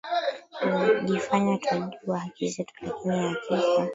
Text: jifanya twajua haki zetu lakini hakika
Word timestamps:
jifanya 1.05 1.57
twajua 1.57 2.19
haki 2.19 2.47
zetu 2.49 2.73
lakini 2.81 3.35
hakika 3.49 3.89